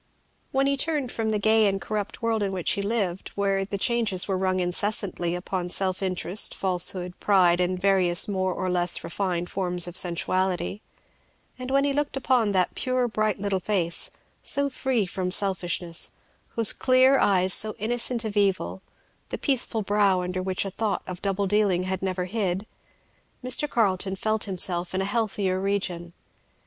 [0.51, 3.77] When he turned from the gay and corrupt world in which he lived, where the
[3.77, 9.03] changes were rung incessantly upon self interest, falsehood, pride, and the various more or less
[9.03, 10.81] refined forms of sensuality,
[11.59, 14.09] and when he looked upon that pure bright little face,
[14.41, 16.09] so free from selfishness,
[16.55, 18.81] those clear eyes so innocent of evil,
[19.29, 22.65] the peaceful brow under which a thought of double dealing had never hid,
[23.43, 23.69] Mr.
[23.69, 26.11] Carleton felt himself in a healthier region.